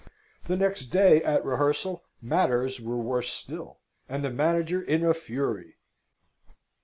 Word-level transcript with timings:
The 0.47 0.57
next 0.57 0.85
day, 0.87 1.21
at 1.23 1.45
rehearsal, 1.45 2.01
matters 2.23 2.81
were 2.81 2.97
worse 2.97 3.31
still, 3.31 3.81
and 4.09 4.25
the 4.25 4.31
manager 4.31 4.81
in 4.81 5.05
a 5.05 5.13
fury. 5.13 5.75